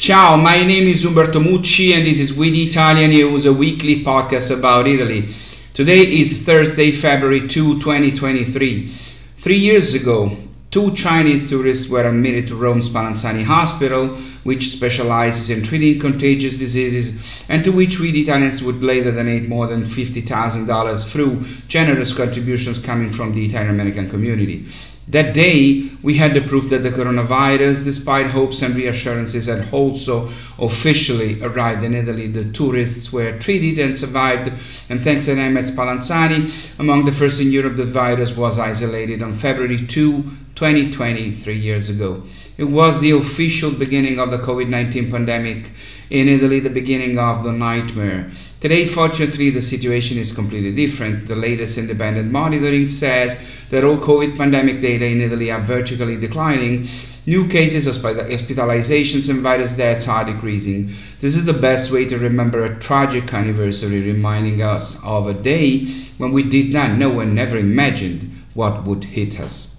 [0.00, 4.02] Ciao, my name is Umberto Mucci and this is We the Italian News, a weekly
[4.02, 5.28] podcast about Italy.
[5.74, 8.94] Today is Thursday, February 2, 2023.
[9.36, 10.38] Three years ago,
[10.70, 17.22] two Chinese tourists were admitted to Rome's Spallanzani Hospital, which specializes in treating contagious diseases,
[17.50, 23.12] and to which we Italians would later donate more than $50,000 through generous contributions coming
[23.12, 24.64] from the Italian American community.
[25.08, 30.30] That day, we had the proof that the coronavirus, despite hopes and reassurances, had also
[30.58, 32.28] officially arrived in Italy.
[32.28, 34.52] The tourists were treated and survived,
[34.88, 39.32] and thanks to INMI Spallanzani, among the first in Europe, the virus was isolated on
[39.32, 40.22] February 2,
[40.54, 42.22] 2020, three years ago.
[42.56, 45.70] It was the official beginning of the COVID 19 pandemic
[46.10, 48.30] in Italy, the beginning of the nightmare.
[48.60, 51.26] Today, fortunately, the situation is completely different.
[51.26, 56.86] The latest independent monitoring says that all COVID pandemic data in Italy are vertically declining.
[57.26, 60.92] New cases, hospitalizations, and virus deaths are decreasing.
[61.20, 65.86] This is the best way to remember a tragic anniversary, reminding us of a day
[66.18, 69.69] when we did not know and never imagined what would hit us.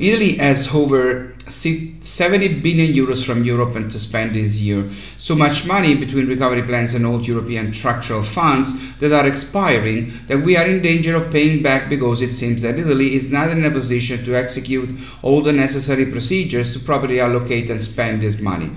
[0.00, 4.88] Italy has over 70 billion euros from Europe and to spend this year.
[5.18, 10.38] So much money between recovery plans and old European structural funds that are expiring that
[10.38, 13.62] we are in danger of paying back because it seems that Italy is not in
[13.62, 18.70] a position to execute all the necessary procedures to properly allocate and spend this money.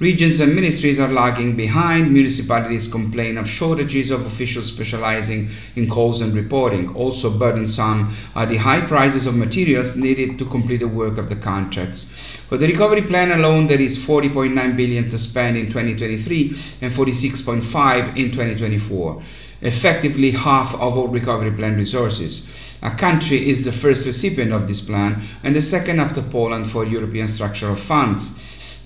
[0.00, 2.10] Regions and ministries are lagging behind.
[2.10, 6.92] Municipalities complain of shortages of officials specializing in calls and reporting.
[6.96, 11.36] Also burdensome are the high prices of materials needed to complete the work of the
[11.36, 12.12] contracts.
[12.48, 18.16] For the recovery plan alone, there is 40.9 billion to spend in 2023 and 46.5
[18.16, 19.22] in 2024,
[19.60, 22.50] effectively half of all recovery plan resources.
[22.82, 26.84] A country is the first recipient of this plan and the second after Poland for
[26.84, 28.34] European structural funds.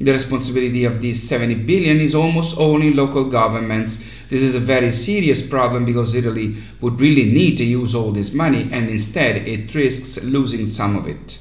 [0.00, 4.04] The responsibility of these 70 billion is almost in local governments.
[4.28, 8.32] This is a very serious problem because Italy would really need to use all this
[8.32, 11.38] money and instead it risks losing some of it.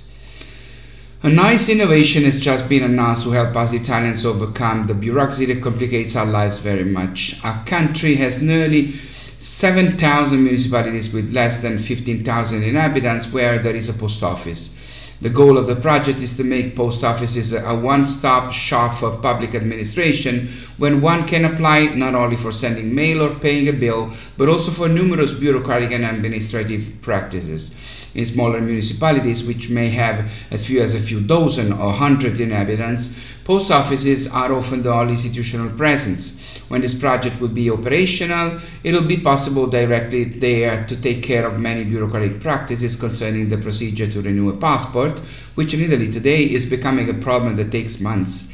[1.24, 5.64] A nice innovation has just been announced to help us Italians overcome the bureaucracy that
[5.64, 7.44] complicates our lives very much.
[7.44, 8.94] Our country has nearly
[9.40, 14.76] 7,000 municipalities with less than 15,000 inhabitants where there is a post office.
[15.20, 19.18] The goal of the project is to make post offices a one stop shop for
[19.18, 24.12] public administration when one can apply not only for sending mail or paying a bill,
[24.38, 27.76] but also for numerous bureaucratic and administrative practices.
[28.14, 33.18] In smaller municipalities, which may have as few as a few dozen or hundred inhabitants,
[33.44, 36.40] post offices are often the only institutional presence.
[36.68, 41.46] When this project will be operational, it will be possible directly there to take care
[41.46, 45.20] of many bureaucratic practices concerning the procedure to renew a passport,
[45.56, 48.54] which in Italy today is becoming a problem that takes months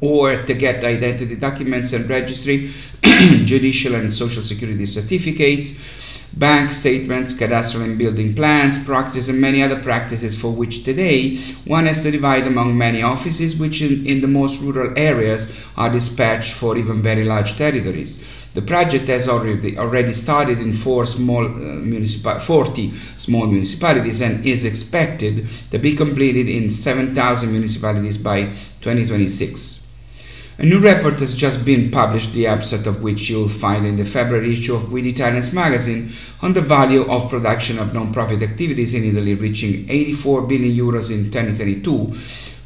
[0.00, 2.72] or to get identity documents and registry,
[3.44, 5.78] judicial and social security certificates,
[6.34, 11.86] bank statements, cadastral and building plans, proxies, and many other practices for which today one
[11.86, 16.52] has to divide among many offices, which in, in the most rural areas are dispatched
[16.52, 18.22] for even very large territories.
[18.52, 24.64] The project has already already started in four small uh, 40 small municipalities and is
[24.64, 28.46] expected to be completed in 7,000 municipalities by
[28.80, 29.89] 2026.
[30.60, 34.04] A new report has just been published, the abstract of which you'll find in the
[34.04, 36.12] February issue of the Italians magazine,
[36.42, 41.30] on the value of production of non-profit activities in Italy reaching 84 billion euros in
[41.30, 42.14] 2022,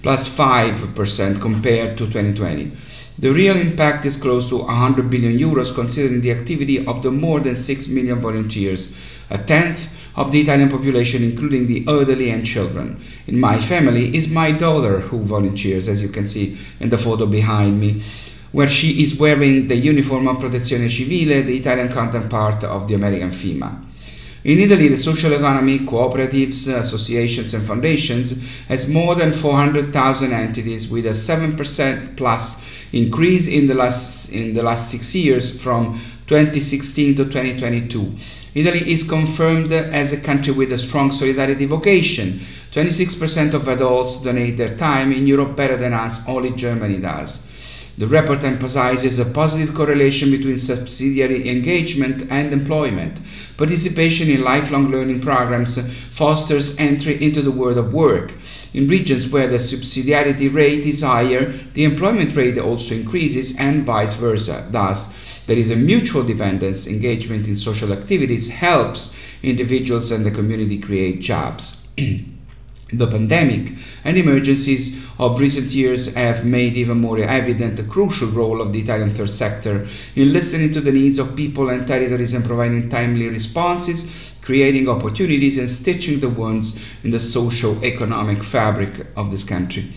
[0.02, 2.72] plus 5% compared to 2020.
[3.16, 7.38] The real impact is close to 100 billion euros considering the activity of the more
[7.38, 8.92] than 6 million volunteers,
[9.30, 13.00] a tenth of the Italian population, including the elderly and children.
[13.28, 17.26] In my family is my daughter who volunteers, as you can see in the photo
[17.26, 18.02] behind me,
[18.50, 23.30] where she is wearing the uniform of Protezione Civile, the Italian counterpart of the American
[23.30, 23.93] FEMA.
[24.44, 31.06] In Italy, the social economy, cooperatives, associations, and foundations has more than 400,000 entities with
[31.06, 35.98] a 7% plus increase in the last in the last 6 years from
[36.28, 38.14] 2016 to 2022
[38.54, 42.38] Italy is confirmed as a country with a strong solidarity vocation.
[42.70, 47.48] 26% of adults donate their time in Europe better than us, only Germany does.
[47.96, 53.20] The report emphasizes a positive correlation between subsidiary engagement and employment.
[53.56, 55.78] Participation in lifelong learning programs
[56.10, 58.32] fosters entry into the world of work.
[58.72, 64.14] In regions where the subsidiarity rate is higher, the employment rate also increases and vice
[64.14, 64.66] versa.
[64.72, 65.14] Thus,
[65.46, 66.88] there is a mutual dependence.
[66.88, 69.14] Engagement in social activities helps
[69.44, 71.86] individuals and the community create jobs.
[72.96, 73.72] The pandemic
[74.04, 78.80] and emergencies of recent years have made even more evident the crucial role of the
[78.80, 83.28] Italian third sector in listening to the needs of people and territories and providing timely
[83.28, 84.08] responses,
[84.42, 89.92] creating opportunities, and stitching the wounds in the social economic fabric of this country.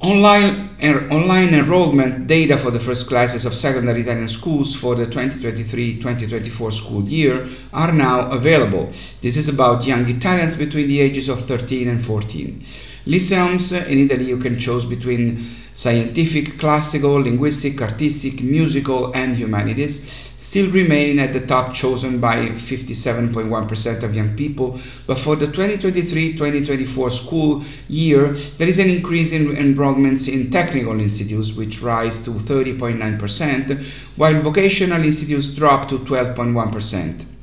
[0.00, 5.06] Online, er, online enrollment data for the first classes of secondary Italian schools for the
[5.06, 8.92] 2023-2024 school year are now available.
[9.22, 12.64] This is about young Italians between the ages of 13 and 14.
[13.06, 20.08] Lyceums in Italy you can choose between scientific, classical, linguistic, artistic, musical and humanities
[20.38, 27.10] still remain at the top chosen by 57.1% of young people, but for the 2023-2024
[27.10, 33.84] school year, there is an increase in enrollments in technical institutes, which rise to 30.9%,
[34.16, 37.33] while vocational institutes drop to 12.1%.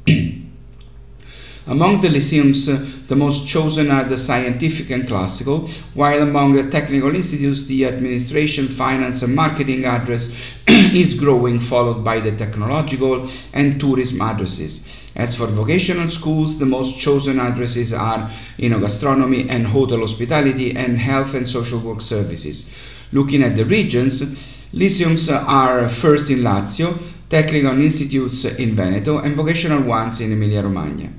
[1.72, 2.66] Among the lyceums,
[3.08, 8.68] the most chosen are the scientific and classical, while among the technical institutes, the administration,
[8.68, 10.36] finance, and marketing address
[10.68, 14.86] is growing, followed by the technological and tourism addresses.
[15.16, 20.76] As for vocational schools, the most chosen addresses are you know, gastronomy and hotel hospitality
[20.76, 22.70] and health and social work services.
[23.14, 24.38] Looking at the regions,
[24.74, 31.10] lyceums are first in Lazio, technical institutes in Veneto, and vocational ones in Emilia Romagna.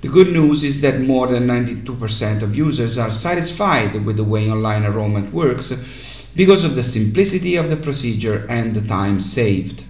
[0.00, 4.48] The good news is that more than 92% of users are satisfied with the way
[4.48, 5.72] online enrollment works
[6.36, 9.84] because of the simplicity of the procedure and the time saved.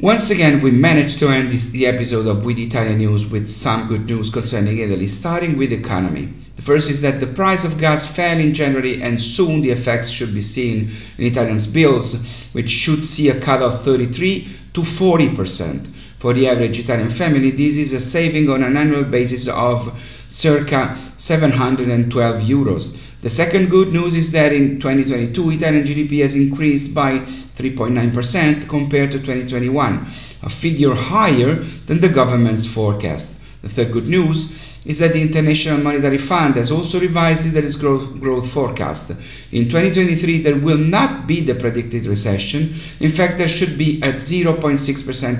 [0.00, 3.48] Once again, we managed to end this, the episode of We the Italian News with
[3.48, 6.34] some good news concerning Italy, starting with economy.
[6.56, 10.10] The first is that the price of gas fell in January and soon the effects
[10.10, 15.36] should be seen in Italians' bills, which should see a cut of 33 to 40
[15.36, 15.88] percent.
[16.26, 19.96] For the average Italian family, this is a saving on an annual basis of
[20.26, 22.98] circa 712 euros.
[23.22, 29.12] The second good news is that in 2022, Italian GDP has increased by 3.9% compared
[29.12, 30.04] to 2021,
[30.42, 33.38] a figure higher than the government's forecast.
[33.62, 34.52] The third good news
[34.86, 39.10] is that the International Monetary Fund has also revised its growth, growth forecast.
[39.50, 42.74] In 2023, there will not be the predicted recession.
[43.00, 44.78] In fact, there should be a 0.6%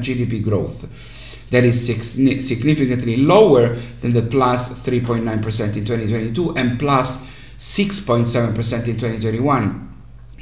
[0.03, 0.89] GDP growth.
[1.51, 7.25] That is significantly lower than the plus 3.9% in 2022 and plus
[7.59, 9.96] 6.7% in 2021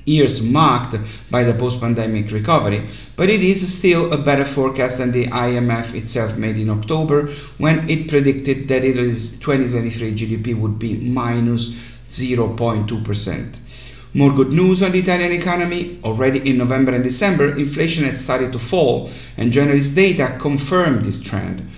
[0.04, 0.96] years marked
[1.30, 2.86] by the post-pandemic recovery,
[3.16, 7.28] but it is still a better forecast than the IMF itself made in October
[7.58, 11.70] when it predicted that Italy's 2023 GDP would be minus
[12.08, 13.58] 0.2%.
[14.16, 15.98] More good news on the Italian economy.
[16.04, 21.20] Already in November and December, inflation had started to fall, and January's data confirmed this
[21.20, 21.68] trend.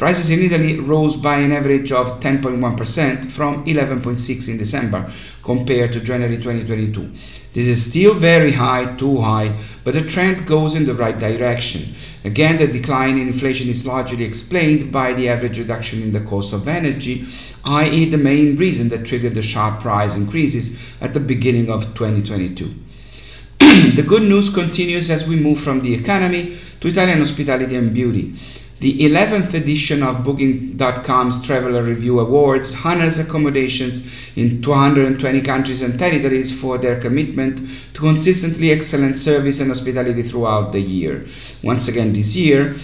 [0.00, 5.12] Prices in Italy rose by an average of 10.1% from 11.6 in December
[5.42, 7.12] compared to January 2022.
[7.52, 9.54] This is still very high, too high,
[9.84, 11.94] but the trend goes in the right direction.
[12.24, 16.54] Again, the decline in inflation is largely explained by the average reduction in the cost
[16.54, 17.26] of energy,
[17.66, 22.74] i.e., the main reason that triggered the sharp price increases at the beginning of 2022.
[23.96, 28.34] the good news continues as we move from the economy to Italian hospitality and beauty.
[28.80, 36.58] The 11th edition of Booking.com's Traveler Review Awards honors accommodations in 220 countries and territories
[36.58, 37.58] for their commitment
[37.92, 41.26] to consistently excellent service and hospitality throughout the year.
[41.62, 42.74] Once again, this year,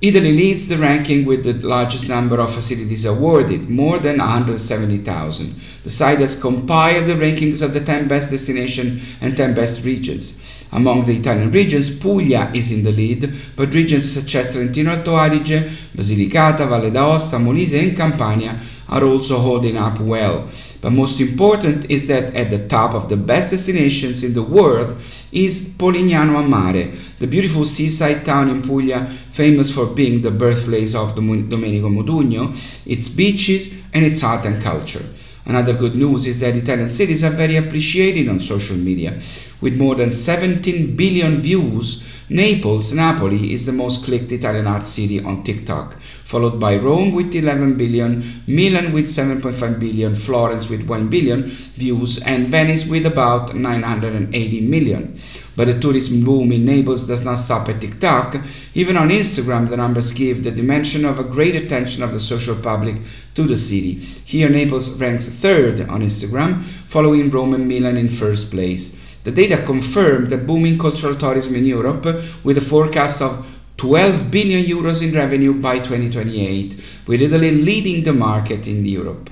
[0.00, 5.60] Italy leads the ranking with the largest number of facilities awarded, more than 170,000.
[5.82, 10.40] The site has compiled the rankings of the 10 best destinations and 10 best regions.
[10.72, 15.16] Among the Italian regions, Puglia is in the lead, but regions such as Trentino Alto
[15.16, 18.56] Adige, Basilicata, Valle d'Aosta, Molise, and Campania
[18.88, 20.48] are also holding up well.
[20.80, 24.96] But most important is that at the top of the best destinations in the world
[25.32, 30.94] is Polignano a Mare, the beautiful seaside town in Puglia, famous for being the birthplace
[30.94, 35.04] of Domenico Modugno, its beaches, and its art and culture.
[35.44, 39.20] Another good news is that Italian cities are very appreciated on social media.
[39.60, 42.02] With more than 17 billion views,
[42.32, 47.34] Naples, Napoli, is the most clicked Italian art city on TikTok, followed by Rome with
[47.34, 53.56] 11 billion, Milan with 7.5 billion, Florence with 1 billion views, and Venice with about
[53.56, 55.18] 980 million.
[55.56, 58.36] But the tourism boom in Naples does not stop at TikTok.
[58.74, 62.54] Even on Instagram, the numbers give the dimension of a great attention of the social
[62.54, 62.94] public
[63.34, 63.94] to the city.
[64.24, 68.96] Here, Naples ranks third on Instagram, following Rome and Milan in first place.
[69.22, 72.04] The data confirm the booming cultural tourism in Europe
[72.42, 73.46] with a forecast of
[73.76, 79.30] 12 billion euros in revenue by 2028, with Italy leading the market in Europe.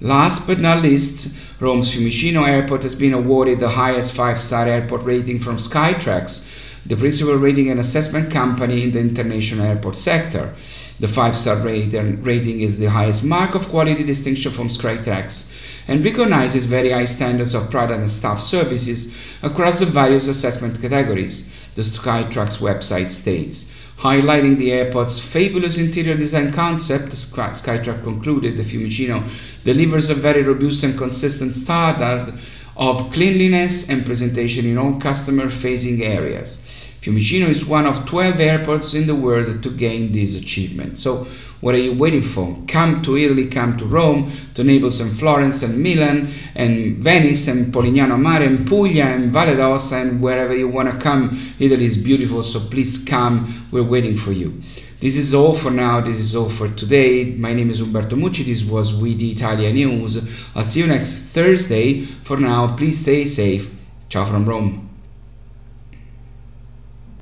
[0.00, 5.02] Last but not least, Rome's Fiumicino Airport has been awarded the highest five star airport
[5.02, 6.46] rating from Skytrax,
[6.86, 10.54] the principal rating and assessment company in the international airport sector.
[11.00, 15.50] The five star rating is the highest mark of quality distinction from Skytrax
[15.88, 21.52] and recognizes very high standards of product and staff services across the various assessment categories,
[21.74, 23.72] the Skytrax website states.
[23.98, 29.28] Highlighting the airport's fabulous interior design concept, Skytrax concluded the Fiumicino
[29.62, 32.34] delivers a very robust and consistent standard
[32.76, 36.63] of cleanliness and presentation in all customer facing areas.
[37.04, 40.98] Fiumicino is one of 12 airports in the world to gain this achievement.
[40.98, 41.26] So,
[41.60, 42.56] what are you waiting for?
[42.66, 47.72] Come to Italy, come to Rome, to Naples and Florence and Milan and Venice and
[47.74, 51.52] Polignano Mare and Puglia and Valle d'Aosta and wherever you want to come.
[51.58, 53.66] Italy is beautiful, so please come.
[53.70, 54.62] We're waiting for you.
[55.00, 56.00] This is all for now.
[56.00, 57.26] This is all for today.
[57.26, 58.46] My name is Umberto Mucci.
[58.46, 60.26] This was We the Italian News.
[60.54, 62.06] I'll see you next Thursday.
[62.22, 63.70] For now, please stay safe.
[64.08, 64.83] Ciao from Rome.